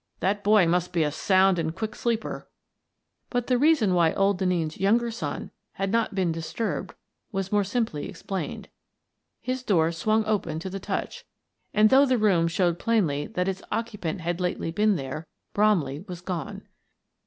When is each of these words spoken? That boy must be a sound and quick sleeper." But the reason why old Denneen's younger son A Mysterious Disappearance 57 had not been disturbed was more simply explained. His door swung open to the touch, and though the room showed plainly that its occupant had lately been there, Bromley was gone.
That 0.19 0.43
boy 0.43 0.65
must 0.65 0.93
be 0.93 1.03
a 1.03 1.11
sound 1.11 1.59
and 1.59 1.75
quick 1.75 1.93
sleeper." 1.93 2.49
But 3.29 3.45
the 3.45 3.59
reason 3.59 3.93
why 3.93 4.13
old 4.13 4.39
Denneen's 4.39 4.79
younger 4.79 5.11
son 5.11 5.51
A 5.77 5.85
Mysterious 5.85 5.91
Disappearance 5.91 5.91
57 5.91 5.91
had 5.91 5.91
not 5.91 6.15
been 6.15 6.31
disturbed 6.31 6.95
was 7.31 7.51
more 7.51 7.63
simply 7.63 8.09
explained. 8.09 8.69
His 9.41 9.61
door 9.61 9.91
swung 9.91 10.25
open 10.25 10.57
to 10.57 10.71
the 10.71 10.79
touch, 10.79 11.23
and 11.71 11.91
though 11.91 12.07
the 12.07 12.17
room 12.17 12.47
showed 12.47 12.79
plainly 12.79 13.27
that 13.27 13.47
its 13.47 13.61
occupant 13.71 14.21
had 14.21 14.41
lately 14.41 14.71
been 14.71 14.95
there, 14.95 15.27
Bromley 15.53 15.99
was 16.07 16.21
gone. 16.21 16.63